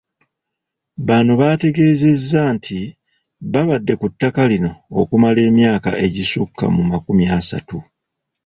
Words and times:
Bano 1.07 1.31
baategeezezza 1.41 2.41
nti 2.55 2.79
babadde 3.53 3.93
ku 3.99 4.07
ttaka 4.11 4.41
lino 4.51 4.71
okumala 5.01 5.39
emyaka 5.49 5.89
egisukka 6.05 6.65
mu 6.75 6.83
makumi 6.91 7.25
asatu. 7.37 7.77